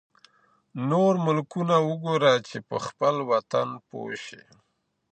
[0.89, 4.43] نور ملکونه وګوره چي په خپل وطن پوه شې.